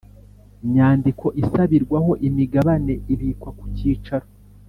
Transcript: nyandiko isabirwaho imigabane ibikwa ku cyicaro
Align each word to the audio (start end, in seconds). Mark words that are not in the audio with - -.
nyandiko 0.73 1.25
isabirwaho 1.41 2.11
imigabane 2.27 2.93
ibikwa 3.13 3.49
ku 3.57 3.65
cyicaro 3.75 4.27